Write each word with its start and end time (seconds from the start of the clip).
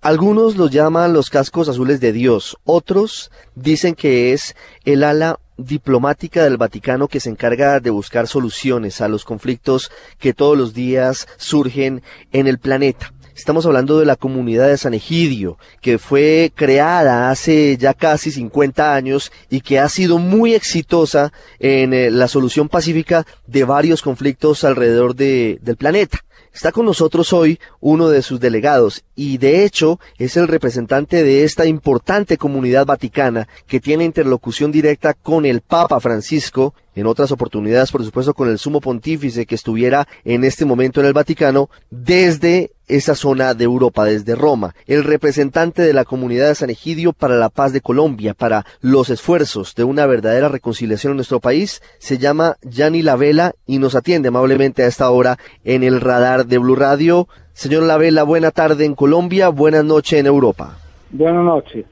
Algunos 0.00 0.56
los 0.56 0.70
llaman 0.70 1.12
los 1.12 1.28
cascos 1.28 1.68
azules 1.68 2.00
de 2.00 2.12
Dios. 2.12 2.56
Otros 2.62 3.32
dicen 3.56 3.96
que 3.96 4.32
es 4.32 4.54
el 4.84 5.02
ala 5.02 5.40
diplomática 5.56 6.44
del 6.44 6.56
Vaticano 6.56 7.08
que 7.08 7.18
se 7.18 7.30
encarga 7.30 7.80
de 7.80 7.90
buscar 7.90 8.28
soluciones 8.28 9.00
a 9.00 9.08
los 9.08 9.24
conflictos 9.24 9.90
que 10.20 10.34
todos 10.34 10.56
los 10.56 10.72
días 10.72 11.26
surgen 11.36 12.02
en 12.30 12.46
el 12.46 12.60
planeta. 12.60 13.12
Estamos 13.34 13.66
hablando 13.66 13.98
de 13.98 14.06
la 14.06 14.14
comunidad 14.14 14.68
de 14.68 14.78
San 14.78 14.94
Egidio, 14.94 15.58
que 15.80 15.98
fue 15.98 16.52
creada 16.54 17.30
hace 17.30 17.76
ya 17.76 17.92
casi 17.92 18.30
50 18.30 18.94
años 18.94 19.32
y 19.50 19.62
que 19.62 19.80
ha 19.80 19.88
sido 19.88 20.18
muy 20.18 20.54
exitosa 20.54 21.32
en 21.58 21.92
eh, 21.92 22.10
la 22.12 22.28
solución 22.28 22.68
pacífica 22.68 23.26
de 23.48 23.64
varios 23.64 24.02
conflictos 24.02 24.62
alrededor 24.62 25.16
de, 25.16 25.58
del 25.60 25.76
planeta. 25.76 26.24
Está 26.52 26.72
con 26.72 26.86
nosotros 26.86 27.32
hoy 27.32 27.60
uno 27.80 28.08
de 28.08 28.22
sus 28.22 28.40
delegados 28.40 29.04
y 29.14 29.38
de 29.38 29.64
hecho 29.64 30.00
es 30.18 30.36
el 30.36 30.48
representante 30.48 31.22
de 31.22 31.44
esta 31.44 31.66
importante 31.66 32.36
comunidad 32.36 32.86
vaticana 32.86 33.48
que 33.66 33.80
tiene 33.80 34.04
interlocución 34.04 34.72
directa 34.72 35.14
con 35.14 35.44
el 35.44 35.60
Papa 35.60 36.00
Francisco, 36.00 36.74
en 36.94 37.06
otras 37.06 37.30
oportunidades 37.30 37.92
por 37.92 38.04
supuesto 38.04 38.34
con 38.34 38.48
el 38.48 38.58
sumo 38.58 38.80
pontífice 38.80 39.46
que 39.46 39.54
estuviera 39.54 40.08
en 40.24 40.44
este 40.44 40.64
momento 40.64 41.00
en 41.00 41.06
el 41.06 41.12
Vaticano, 41.12 41.70
desde 41.90 42.72
esa 42.88 43.14
zona 43.14 43.54
de 43.54 43.64
Europa, 43.64 44.04
desde 44.04 44.34
Roma, 44.34 44.74
el 44.86 45.04
representante 45.04 45.82
de 45.82 45.92
la 45.92 46.04
comunidad 46.04 46.48
de 46.48 46.54
San 46.54 46.70
Egidio 46.70 47.12
para 47.12 47.36
la 47.36 47.50
paz 47.50 47.72
de 47.72 47.82
Colombia, 47.82 48.34
para 48.34 48.64
los 48.80 49.10
esfuerzos 49.10 49.74
de 49.74 49.84
una 49.84 50.06
verdadera 50.06 50.48
reconciliación 50.48 51.12
en 51.12 51.16
nuestro 51.16 51.38
país, 51.38 51.82
se 51.98 52.18
llama 52.18 52.56
Gianni 52.62 53.02
Lavela 53.02 53.54
y 53.66 53.78
nos 53.78 53.94
atiende 53.94 54.28
amablemente 54.28 54.82
a 54.82 54.86
esta 54.86 55.10
hora 55.10 55.38
en 55.64 55.84
el 55.84 56.00
radar 56.00 56.27
de 56.36 56.58
Blue 56.58 56.76
Radio. 56.76 57.26
Señor 57.54 57.84
Lavela, 57.84 58.22
buena 58.22 58.50
tarde 58.50 58.84
en 58.84 58.94
Colombia, 58.94 59.48
buena 59.48 59.82
noche 59.82 60.18
en 60.18 60.26
Europa. 60.26 60.78
Buenas 61.10 61.44
noches. 61.44 61.86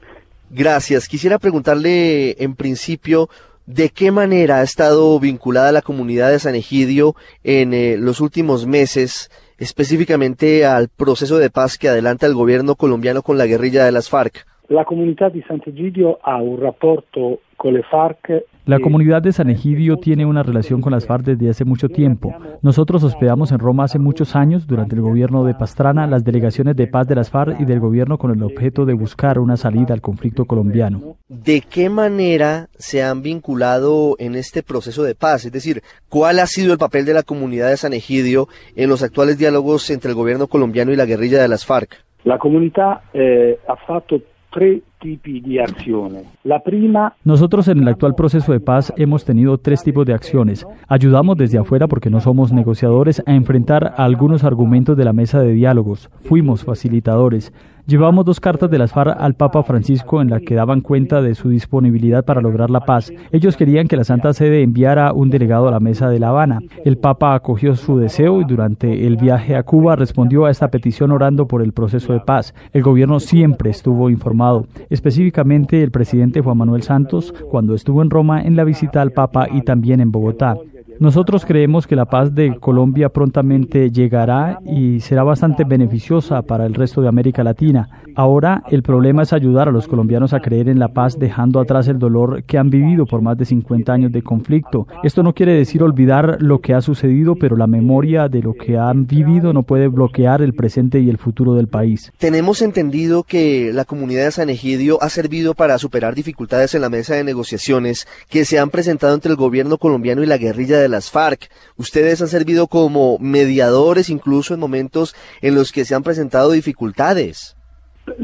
Gracias. 0.49 1.07
Quisiera 1.07 1.39
preguntarle 1.39 2.41
en 2.41 2.55
principio 2.55 3.29
de 3.65 3.89
qué 3.89 4.11
manera 4.11 4.57
ha 4.57 4.63
estado 4.63 5.19
vinculada 5.19 5.71
la 5.71 5.81
comunidad 5.81 6.29
de 6.29 6.39
San 6.39 6.55
Egidio 6.55 7.15
en 7.43 7.73
eh, 7.73 7.97
los 7.97 8.21
últimos 8.21 8.65
meses 8.65 9.29
específicamente 9.57 10.65
al 10.65 10.87
proceso 10.87 11.37
de 11.37 11.49
paz 11.49 11.77
que 11.77 11.89
adelanta 11.89 12.27
el 12.27 12.35
gobierno 12.35 12.75
colombiano 12.75 13.23
con 13.23 13.37
la 13.37 13.47
guerrilla 13.47 13.83
de 13.83 13.91
las 13.91 14.09
FARC. 14.09 14.45
La 14.69 14.85
comunidad 14.85 15.31
de 15.31 15.43
Sant'Egidio 15.43 16.19
ha 16.23 16.41
un 16.41 16.59
rapporto 16.59 17.39
con 17.55 17.73
le 17.73 17.83
FARC 17.83 18.43
la 18.67 18.81
comunidad 18.81 19.21
de 19.21 19.31
San 19.31 19.49
Egidio 19.49 19.95
tiene 19.95 20.25
una 20.25 20.43
relación 20.43 20.81
con 20.81 20.91
las 20.91 21.07
FARC 21.07 21.23
desde 21.23 21.49
hace 21.49 21.63
mucho 21.63 21.87
tiempo. 21.87 22.35
Nosotros 22.61 23.01
hospedamos 23.01 23.53
en 23.53 23.59
Roma 23.59 23.85
hace 23.85 23.97
muchos 23.97 24.35
años, 24.35 24.67
durante 24.67 24.93
el 24.93 25.01
gobierno 25.01 25.45
de 25.45 25.53
Pastrana, 25.53 26.05
las 26.05 26.25
delegaciones 26.25 26.75
de 26.75 26.87
paz 26.87 27.07
de 27.07 27.15
las 27.15 27.31
FARC 27.31 27.61
y 27.61 27.63
del 27.63 27.79
gobierno 27.79 28.17
con 28.17 28.29
el 28.29 28.43
objeto 28.43 28.83
de 28.83 28.93
buscar 28.93 29.39
una 29.39 29.55
salida 29.55 29.93
al 29.93 30.01
conflicto 30.01 30.43
colombiano. 30.43 31.15
¿De 31.29 31.61
qué 31.61 31.89
manera 31.89 32.67
se 32.77 33.01
han 33.01 33.21
vinculado 33.21 34.17
en 34.19 34.35
este 34.35 34.63
proceso 34.63 35.01
de 35.03 35.15
paz? 35.15 35.45
Es 35.45 35.53
decir, 35.53 35.81
¿cuál 36.09 36.39
ha 36.39 36.45
sido 36.45 36.73
el 36.73 36.77
papel 36.77 37.05
de 37.05 37.13
la 37.13 37.23
comunidad 37.23 37.69
de 37.69 37.77
San 37.77 37.93
Egidio 37.93 38.49
en 38.75 38.89
los 38.89 39.01
actuales 39.01 39.37
diálogos 39.37 39.89
entre 39.91 40.09
el 40.09 40.17
gobierno 40.17 40.47
colombiano 40.47 40.91
y 40.91 40.97
la 40.97 41.05
guerrilla 41.05 41.41
de 41.41 41.47
las 41.47 41.65
FARC? 41.65 42.03
La 42.25 42.37
comunidad 42.37 42.99
eh, 43.13 43.57
ha 43.65 43.77
fatto 43.77 44.19
tres 44.51 44.81
tipos 44.99 45.43
de 45.43 45.61
acciones. 45.61 46.25
La 46.43 46.59
prima... 46.59 47.13
Nosotros 47.23 47.67
en 47.67 47.79
el 47.79 47.87
actual 47.87 48.15
proceso 48.15 48.51
de 48.51 48.59
paz 48.59 48.93
hemos 48.97 49.25
tenido 49.25 49.57
tres 49.57 49.83
tipos 49.83 50.05
de 50.05 50.13
acciones. 50.13 50.65
Ayudamos 50.87 51.37
desde 51.37 51.57
afuera 51.57 51.87
porque 51.87 52.09
no 52.09 52.19
somos 52.19 52.51
negociadores 52.51 53.21
a 53.25 53.33
enfrentar 53.33 53.93
algunos 53.97 54.43
argumentos 54.43 54.97
de 54.97 55.05
la 55.05 55.13
mesa 55.13 55.39
de 55.39 55.53
diálogos. 55.53 56.09
Fuimos 56.19 56.63
facilitadores. 56.63 57.51
Llevamos 57.87 58.25
dos 58.25 58.41
cartas 58.41 58.69
de 58.69 58.77
las 58.79 58.91
FARC 58.91 59.15
al 59.17 59.35
Papa 59.35 59.63
Francisco 59.63 60.21
en 60.21 60.29
las 60.29 60.41
que 60.41 60.55
daban 60.55 60.81
cuenta 60.81 61.21
de 61.21 61.35
su 61.35 61.47
disponibilidad 61.47 62.25
para 62.25 62.41
lograr 62.41 62.69
la 62.69 62.81
paz. 62.81 63.13
Ellos 63.31 63.55
querían 63.55 63.87
que 63.87 63.95
la 63.95 64.03
Santa 64.03 64.33
Sede 64.33 64.61
enviara 64.61 65.13
un 65.13 65.29
delegado 65.29 65.69
a 65.69 65.71
la 65.71 65.79
mesa 65.79 66.09
de 66.09 66.19
La 66.19 66.27
Habana. 66.27 66.59
El 66.83 66.97
Papa 66.97 67.33
acogió 67.33 67.77
su 67.77 67.97
deseo 67.97 68.41
y 68.41 68.43
durante 68.43 69.07
el 69.07 69.15
viaje 69.15 69.55
a 69.55 69.63
Cuba 69.63 69.95
respondió 69.95 70.43
a 70.43 70.51
esta 70.51 70.67
petición 70.67 71.13
orando 71.13 71.47
por 71.47 71.61
el 71.61 71.71
proceso 71.71 72.11
de 72.11 72.19
paz. 72.19 72.53
El 72.73 72.83
gobierno 72.83 73.21
siempre 73.21 73.69
estuvo 73.69 74.09
informado, 74.09 74.65
específicamente 74.89 75.83
el 75.83 75.91
presidente 75.91 76.41
Juan 76.41 76.57
Manuel 76.57 76.83
Santos 76.83 77.33
cuando 77.49 77.75
estuvo 77.75 78.01
en 78.01 78.09
Roma 78.09 78.41
en 78.41 78.55
la 78.55 78.63
visita 78.63 79.01
al 79.01 79.11
Papa 79.11 79.47
y 79.51 79.61
también 79.61 79.99
en 79.99 80.11
Bogotá. 80.11 80.57
Nosotros 80.99 81.45
creemos 81.45 81.85
que 81.85 81.95
la 81.95 82.05
paz 82.05 82.33
de 82.33 82.57
Colombia 82.59 83.09
prontamente 83.09 83.91
llegará 83.91 84.59
y 84.65 84.99
será 84.99 85.23
bastante 85.23 85.63
beneficiosa 85.63 86.41
para 86.41 86.65
el 86.65 86.73
resto 86.73 87.01
de 87.01 87.07
América 87.07 87.43
Latina. 87.43 87.87
Ahora 88.15 88.63
el 88.71 88.81
problema 88.81 89.21
es 89.21 89.31
ayudar 89.31 89.67
a 89.67 89.71
los 89.71 89.87
colombianos 89.87 90.33
a 90.33 90.39
creer 90.39 90.69
en 90.69 90.79
la 90.79 90.87
paz 90.87 91.19
dejando 91.19 91.59
atrás 91.59 91.87
el 91.87 91.99
dolor 91.99 92.41
que 92.43 92.57
han 92.57 92.71
vivido 92.71 93.05
por 93.05 93.21
más 93.21 93.37
de 93.37 93.45
50 93.45 93.93
años 93.93 94.11
de 94.11 94.23
conflicto. 94.23 94.87
Esto 95.03 95.21
no 95.21 95.33
quiere 95.33 95.53
decir 95.53 95.83
olvidar 95.83 96.37
lo 96.39 96.61
que 96.61 96.73
ha 96.73 96.81
sucedido, 96.81 97.35
pero 97.35 97.55
la 97.55 97.67
memoria 97.67 98.27
de 98.27 98.41
lo 98.41 98.53
que 98.53 98.75
han 98.75 99.05
vivido 99.05 99.53
no 99.53 99.61
puede 99.61 99.87
bloquear 99.89 100.41
el 100.41 100.55
presente 100.55 100.99
y 100.99 101.11
el 101.11 101.19
futuro 101.19 101.53
del 101.53 101.67
país. 101.67 102.11
Tenemos 102.17 102.63
entendido 102.63 103.21
que 103.21 103.71
la 103.71 103.85
comunidad 103.85 104.25
de 104.25 104.31
San 104.31 104.49
Egidio 104.49 104.97
ha 105.03 105.09
servido 105.09 105.53
para 105.53 105.77
superar 105.77 106.15
dificultades 106.15 106.73
en 106.73 106.81
la 106.81 106.89
mesa 106.89 107.13
de 107.13 107.23
negociaciones 107.23 108.07
que 108.29 108.45
se 108.45 108.57
han 108.57 108.71
presentado 108.71 109.13
entre 109.13 109.29
el 109.29 109.37
gobierno 109.37 109.77
colombiano 109.77 110.23
y 110.23 110.25
la 110.25 110.37
guerrilla 110.37 110.79
de 110.79 110.86
las 110.89 111.11
FARC. 111.11 111.49
Ustedes 111.77 112.21
han 112.21 112.27
servido 112.27 112.67
como 112.67 113.17
mediadores 113.19 114.09
incluso 114.09 114.53
en 114.53 114.59
momentos 114.59 115.15
en 115.41 115.55
los 115.55 115.71
que 115.71 115.85
se 115.85 115.95
han 115.95 116.03
presentado 116.03 116.51
dificultades. 116.51 117.57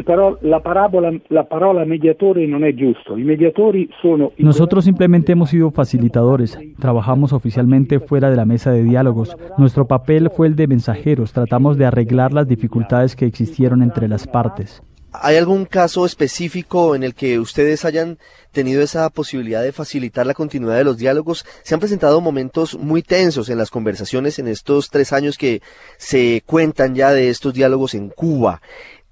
Pero 0.05 0.37
la 0.41 0.61
parábola, 0.61 1.11
la 1.29 1.43
palabra 1.43 1.85
mediatore 1.85 2.47
no 2.47 2.65
es 2.65 2.75
justo. 2.79 3.17
Los 3.17 3.25
mediatori 3.25 3.89
son... 4.01 4.29
Nosotros 4.37 4.85
simplemente 4.85 5.33
hemos 5.33 5.49
sido 5.49 5.71
facilitadores. 5.71 6.57
Trabajamos 6.79 7.33
oficialmente 7.33 7.99
fuera 7.99 8.29
de 8.29 8.37
la 8.37 8.45
mesa 8.45 8.71
de 8.71 8.83
diálogos. 8.83 9.35
Nuestro 9.57 9.85
papel 9.85 10.29
fue 10.29 10.47
el 10.47 10.55
de 10.55 10.67
mensajeros. 10.67 11.33
Tratamos 11.33 11.77
de 11.77 11.85
arreglar 11.85 12.33
las 12.33 12.47
dificultades 12.47 13.15
que 13.15 13.25
existieron 13.25 13.83
entre 13.83 14.07
las 14.07 14.25
partes. 14.25 14.81
¿Hay 15.13 15.37
algún 15.37 15.65
caso 15.65 16.07
específico 16.07 16.95
en 16.95 17.03
el 17.03 17.13
que 17.13 17.37
ustedes 17.37 17.85
hayan 17.85 18.17
tenido 18.51 18.81
esa 18.81 19.09
posibilidad 19.11 19.61
de 19.61 19.71
facilitar 19.71 20.25
la 20.25 20.33
continuidad 20.33 20.77
de 20.77 20.83
los 20.83 20.97
diálogos? 20.97 21.45
Se 21.61 21.75
han 21.75 21.79
presentado 21.79 22.19
momentos 22.19 22.77
muy 22.79 23.03
tensos 23.03 23.49
en 23.49 23.59
las 23.59 23.69
conversaciones 23.69 24.39
en 24.39 24.47
estos 24.47 24.89
tres 24.89 25.13
años 25.13 25.37
que 25.37 25.61
se 25.97 26.41
cuentan 26.47 26.95
ya 26.95 27.11
de 27.11 27.29
estos 27.29 27.53
diálogos 27.53 27.93
en 27.93 28.09
Cuba. 28.09 28.61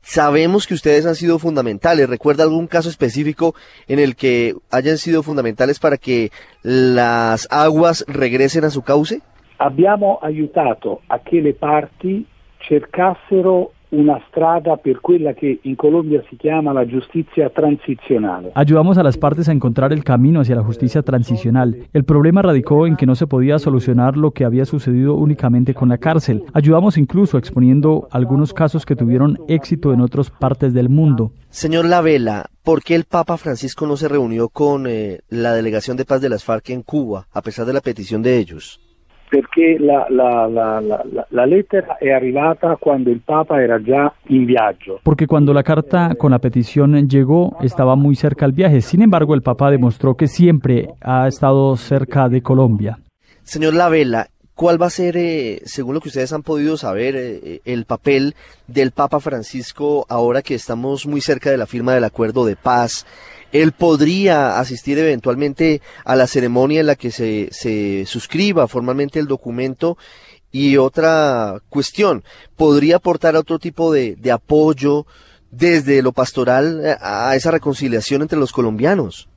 Sabemos 0.02 0.66
que 0.66 0.74
ustedes 0.74 1.06
han 1.06 1.14
sido 1.14 1.38
fundamentales. 1.38 2.10
¿Recuerda 2.10 2.44
algún 2.44 2.66
caso 2.66 2.90
específico 2.90 3.54
en 3.88 4.00
el 4.00 4.16
que 4.16 4.56
hayan 4.72 4.98
sido 4.98 5.22
fundamentales 5.22 5.80
para 5.80 5.98
que 5.98 6.32
las 6.64 7.48
aguas 7.52 8.04
regresen 8.08 8.64
a 8.64 8.72
su 8.72 8.82
cauce? 8.82 9.22
Abbiamo 9.60 10.18
aiutato 10.24 11.02
a 11.08 11.20
que 11.20 11.42
le 11.42 11.54
parti 11.54 12.26
cercassero 12.68 13.74
una 13.92 14.22
strada 14.28 14.78
per 14.78 15.00
quella 15.02 15.34
che 15.34 15.60
in 15.64 15.76
Colombia 15.76 16.24
si 16.30 16.36
chiama 16.38 16.74
la 16.74 16.86
giustizia 16.86 17.50
transizionale. 17.50 18.52
Ayudamos 18.54 18.98
a 18.98 19.04
las 19.04 19.18
partes 19.18 19.50
a 19.50 19.52
encontrar 19.52 19.92
el 19.92 20.04
camino 20.04 20.42
hacia 20.42 20.56
la 20.56 20.64
justicia 20.64 21.02
transicional. 21.02 21.88
El 21.94 22.04
problema 22.04 22.42
radicó 22.42 22.88
en 22.88 22.96
que 22.96 23.06
no 23.06 23.16
se 23.16 23.28
podía 23.28 23.60
solucionar 23.60 24.18
lo 24.18 24.32
que 24.32 24.46
había 24.46 24.66
sucedido 24.66 25.16
únicamente 25.16 25.74
con 25.74 25.90
la 25.90 25.98
cárcel. 25.98 26.44
Ayudamos 26.54 26.98
incluso 26.98 27.38
exponiendo 27.38 28.08
algunos 28.12 28.54
casos 28.54 28.86
que 28.86 28.96
tuvieron 28.96 29.38
éxito 29.48 29.94
en 29.94 30.02
otras 30.02 30.30
partes 30.30 30.74
del 30.74 30.90
mundo. 30.90 31.32
Señor 31.50 31.86
Lavela, 31.86 32.46
¿por 32.64 32.82
qué 32.84 32.96
el 32.96 33.04
Papa 33.04 33.38
Francisco 33.38 33.86
no 33.86 33.98
se 33.98 34.08
reunió 34.08 34.50
con 34.50 34.88
eh, 34.88 35.20
la 35.30 35.54
delegación 35.54 35.98
de 35.98 36.06
paz 36.06 36.22
de 36.22 36.30
las 36.30 36.44
FARC 36.44 36.70
en 36.70 36.82
Cuba, 36.82 37.28
a 37.34 37.42
pesar 37.42 37.66
de 37.66 37.74
la 37.74 37.82
petición 37.82 38.22
de 38.22 38.38
ellos? 38.38 38.80
Perché 39.32 39.78
la, 39.80 40.08
la, 40.10 40.46
la, 40.46 40.82
la, 41.30 41.46
lettera 41.46 41.98
è 41.98 42.12
arrivata 42.12 42.76
quando 42.78 43.10
il 43.10 43.22
Papa 43.24 43.62
era 43.62 43.82
già 43.82 44.14
in 44.28 44.44
viaggio. 44.44 45.00
Porque 45.02 45.26
cuando 45.26 45.54
la 45.54 45.62
carta 45.62 46.16
con 46.18 46.32
la 46.32 46.40
petición 46.40 47.08
llegó 47.08 47.56
estaba 47.62 47.96
muy 47.96 48.16
cerca 48.16 48.44
al 48.44 48.52
viaje. 48.52 48.82
Sin 48.82 49.02
embargo, 49.02 49.34
el 49.34 49.42
Papa 49.42 49.72
demostró 49.72 50.16
que 50.16 50.28
siempre 50.28 50.90
ha 51.00 51.28
estado 51.28 51.78
cerca 51.78 52.28
de 52.28 52.42
Colombia. 52.42 53.00
Señor 53.42 53.74
Lavela, 53.74 54.28
¿cuál 54.62 54.80
va 54.80 54.86
a 54.86 54.92
ser, 54.92 55.18
eh, 55.18 55.64
según 55.66 55.96
lo 55.96 56.02
que 56.02 56.10
ustedes 56.10 56.32
han 56.34 56.44
podido 56.44 56.78
saber, 56.78 57.16
eh, 57.16 57.62
el 57.66 57.86
papel 57.86 58.36
del 58.68 58.92
Papa 58.92 59.20
Francisco 59.20 60.06
ahora 60.08 60.44
que 60.44 60.54
estamos 60.54 61.08
muy 61.08 61.20
cerca 61.20 61.50
de 61.50 61.58
la 61.58 61.66
firma 61.66 61.96
del 61.96 62.04
acuerdo 62.04 62.46
de 62.46 62.56
paz? 62.56 63.08
Él 63.52 63.72
podría 63.72 64.60
asistir 64.60 65.00
eventualmente 65.00 65.82
a 66.06 66.16
la 66.16 66.28
ceremonia 66.28 66.82
en 66.82 66.86
la 66.86 66.96
que 66.96 67.10
se, 67.10 67.50
se 67.52 68.06
suscriba 68.06 68.68
formalmente 68.68 69.18
el 69.18 69.26
documento 69.26 69.98
y 70.52 70.78
otra 70.78 71.60
cuestión, 71.70 72.24
podría 72.56 72.98
aportar 72.98 73.36
otro 73.36 73.58
tipo 73.58 73.92
de, 73.92 74.16
de 74.16 74.32
apoyo 74.32 75.08
desde 75.50 76.04
lo 76.04 76.12
pastoral 76.12 76.86
eh, 76.86 76.98
a 77.02 77.36
esa 77.36 77.50
reconciliación 77.50 78.22
entre 78.22 78.38
los 78.38 78.52
colombianos. 78.52 79.28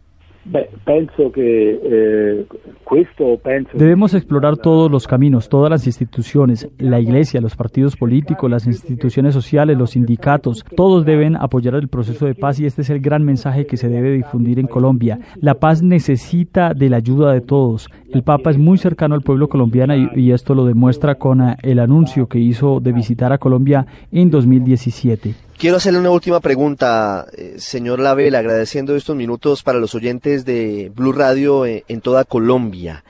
Eh, 1.37 2.47
Debemos 3.73 4.15
explorar 4.15 4.57
todos 4.59 4.91
los 4.91 5.07
caminos, 5.07 5.49
todas 5.49 5.71
las 5.71 5.87
instituciones, 5.87 6.69
la 6.79 7.01
iglesia, 7.01 7.41
los 7.41 7.57
partidos 7.57 7.97
políticos, 7.97 8.51
las 8.51 8.67
instituciones 8.67 9.33
sociales, 9.35 9.79
los 9.79 9.91
sindicatos, 9.91 10.65
todos 10.77 11.05
deben 11.05 11.37
apoyar 11.37 11.75
el 11.77 11.89
proceso 11.89 12.27
de 12.27 12.35
paz 12.35 12.61
y 12.61 12.67
este 12.67 12.83
es 12.83 12.91
el 12.91 13.01
gran 13.01 13.25
mensaje 13.25 13.67
que 13.67 13.77
se 13.77 13.89
debe 13.89 14.13
difundir 14.13 14.59
en 14.59 14.67
Colombia. 14.67 15.19
La 15.41 15.55
paz 15.55 15.83
necesita 15.83 16.75
de 16.75 16.91
la 16.91 16.99
ayuda 16.99 17.33
de 17.33 17.41
todos. 17.41 17.89
El 18.13 18.23
Papa 18.23 18.51
es 18.51 18.59
muy 18.59 18.79
cercano 18.79 19.15
al 19.15 19.23
pueblo 19.23 19.49
colombiano 19.49 19.97
y, 19.97 20.09
y 20.15 20.33
esto 20.33 20.55
lo 20.55 20.65
demuestra 20.67 21.17
con 21.17 21.41
eh, 21.43 21.57
el 21.63 21.79
anuncio 21.79 22.29
que 22.29 22.39
hizo 22.39 22.81
de 22.81 22.93
visitar 22.93 23.33
a 23.33 23.39
Colombia 23.39 23.87
en 24.13 24.31
2017. 24.31 25.35
Quiero 25.65 25.79
hacerle 25.79 26.01
una 26.01 26.11
última 26.11 26.41
pregunta, 26.41 27.25
eh, 27.39 27.55
señor 27.57 27.99
Label, 27.99 28.35
agradeciendo 28.35 28.95
estos 28.97 29.17
minutos 29.17 29.63
para 29.63 29.79
los 29.79 29.95
oyentes 29.95 30.45
de 30.45 30.93
Blue 30.95 31.13
Radio 31.13 31.65
en, 31.65 31.83
en, 31.89 32.03
toda 32.03 32.25
Colombia. 32.25 33.03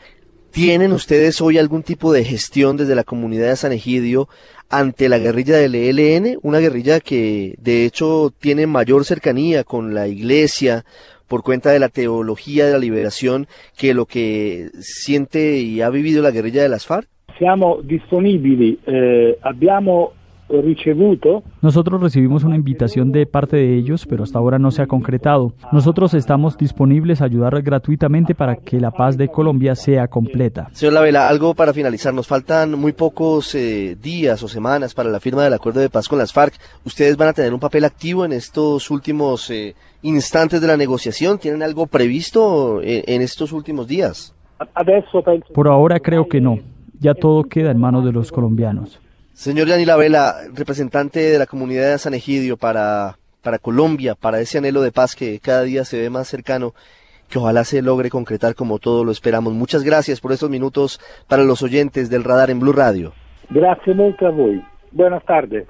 ¿Tienen 0.53 0.93
ustedes 0.93 1.41
hoy 1.41 1.59
algún 1.59 1.83
tipo 1.83 2.13
de 2.13 2.23
gestión 2.23 2.77
desde 2.77 2.95
la 2.95 3.03
comunidad 3.03 3.49
de 3.49 3.57
San 3.57 3.73
Egidio 3.73 4.29
ante 4.71 5.09
la 5.09 5.19
guerrilla 5.19 5.57
del 5.57 5.75
ELN? 5.75 6.39
Una 6.43 6.61
guerrilla 6.61 7.01
que 7.01 7.57
de 7.59 7.87
hecho 7.87 8.33
tiene 8.39 8.69
mayor 8.69 9.05
cercanía 9.05 9.65
con 9.65 9.93
la 9.93 10.07
iglesia 10.07 10.85
por 11.27 11.43
cuenta 11.43 11.73
de 11.73 11.81
la 11.81 11.89
teología 11.89 12.67
de 12.67 12.73
la 12.73 12.79
liberación 12.79 13.49
que 13.77 13.95
lo 13.95 14.07
que 14.07 14.69
siente 14.79 15.59
y 15.59 15.81
ha 15.81 15.91
vivido 15.91 16.23
la 16.23 16.31
guerrilla 16.31 16.63
de 16.63 16.69
las 16.69 16.87
FARC. 16.87 17.09
Siamo 17.37 17.83
disponibili, 17.83 18.79
eh, 18.87 19.39
abbiamo 19.43 20.13
nosotros 21.61 22.01
recibimos 22.01 22.45
una 22.45 22.57
invitación 22.57 23.13
de 23.13 23.27
parte 23.27 23.57
de 23.57 23.77
ellos, 23.77 24.07
pero 24.07 24.25
hasta 24.25 24.39
ahora 24.39 24.59
no 24.59 24.71
se 24.71 24.83
ha 24.83 24.87
concretado. 24.87 25.55
Nosotros 25.73 26.15
estamos 26.15 26.57
disponibles 26.57 27.21
a 27.21 27.27
ayudar 27.27 27.63
gratuitamente 27.63 28.35
para 28.35 28.57
que 28.57 28.81
la 28.81 28.91
paz 28.91 29.17
de 29.17 29.29
Colombia 29.29 29.75
sea 29.75 30.09
completa. 30.09 30.69
Señor 30.73 30.95
Lavela, 30.95 31.29
algo 31.29 31.55
para 31.55 31.73
finalizar. 31.73 32.15
Nos 32.15 32.27
faltan 32.27 32.79
muy 32.79 32.93
pocos 32.93 33.55
eh, 33.55 33.97
días 34.01 34.43
o 34.43 34.49
semanas 34.49 34.95
para 34.95 35.11
la 35.11 35.21
firma 35.21 35.45
del 35.45 35.55
acuerdo 35.55 35.81
de 35.81 35.91
paz 35.91 36.09
con 36.09 36.19
las 36.19 36.33
FARC. 36.33 36.55
¿Ustedes 36.85 37.17
van 37.17 37.29
a 37.29 37.33
tener 37.33 37.53
un 37.53 37.61
papel 37.61 37.85
activo 37.85 38.25
en 38.25 38.33
estos 38.33 38.91
últimos 38.91 39.51
eh, 39.51 39.75
instantes 40.03 40.61
de 40.61 40.67
la 40.67 40.77
negociación? 40.77 41.39
¿Tienen 41.39 41.63
algo 41.63 41.87
previsto 41.87 42.81
en, 42.83 43.03
en 43.07 43.23
estos 43.23 43.53
últimos 43.53 43.87
días? 43.89 44.35
Por 45.53 45.69
ahora 45.69 46.01
creo 46.01 46.29
que 46.29 46.41
no. 46.41 46.59
Ya 47.01 47.15
todo 47.15 47.45
queda 47.45 47.71
en 47.71 47.79
manos 47.79 48.05
de 48.05 48.13
los 48.13 48.31
colombianos. 48.31 49.01
Señor 49.35 49.67
Yanila 49.67 49.97
Vela, 49.97 50.37
representante 50.55 51.19
de 51.19 51.39
la 51.41 51.47
comunidad 51.47 51.91
de 51.91 51.99
San 51.99 52.15
Egidio 52.15 52.57
para, 52.57 53.19
para 53.43 53.59
Colombia, 53.59 54.15
para 54.15 54.41
ese 54.41 54.59
anhelo 54.59 54.81
de 54.81 54.93
paz 54.93 55.17
que 55.17 55.41
cada 55.41 55.63
día 55.63 55.85
se 55.85 56.01
ve 56.01 56.09
más 56.09 56.29
cercano, 56.29 56.73
que 57.29 57.39
ojalá 57.39 57.65
se 57.65 57.83
logre 57.83 58.11
concretar 58.11 58.55
como 58.55 58.79
todos 58.79 59.05
lo 59.05 59.11
esperamos. 59.11 59.53
Muchas 59.53 59.83
gracias 59.83 60.21
por 60.21 60.31
estos 60.31 60.51
minutos 60.51 61.01
para 61.29 61.43
los 61.43 61.63
oyentes 61.63 62.11
del 62.11 62.23
radar 62.23 62.51
en 62.51 62.61
Blue 62.61 62.73
Radio. 62.73 63.13
Gracias 63.51 63.97
mucho 63.97 64.25
a 64.25 64.31
voi. 64.31 64.65
Buenas 64.93 65.25
tardes. 65.25 65.67